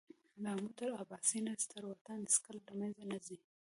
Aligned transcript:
له 0.41 0.47
آمو 0.55 0.69
تر 0.77 0.89
اباسینه 1.03 1.53
ستر 1.63 1.81
وطن 1.87 2.19
هېڅکله 2.25 2.59
له 2.79 2.85
مېنځه 2.95 3.05
نه 3.11 3.17
ځي. 3.25 3.37